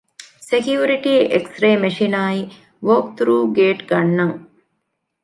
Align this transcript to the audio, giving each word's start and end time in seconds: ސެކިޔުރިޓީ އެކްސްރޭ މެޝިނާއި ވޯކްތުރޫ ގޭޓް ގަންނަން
ސެކިޔުރިޓީ 0.49 1.13
އެކްސްރޭ 1.31 1.69
މެޝިނާއި 1.83 2.41
ވޯކްތުރޫ 2.87 3.35
ގޭޓް 3.55 3.81
ގަންނަން 3.89 4.37